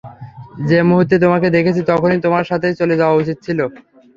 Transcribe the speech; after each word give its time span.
যে 0.69 0.79
মুহূর্তে 0.89 1.15
তোমাকে 1.23 1.47
দেখেছি 1.57 1.81
তখনই 1.91 2.19
তোমার 2.25 2.45
সাথে 2.49 2.67
চলে 2.79 2.95
যাওয়া 3.01 3.19
উচিত 3.21 3.37
ছিল। 3.45 3.59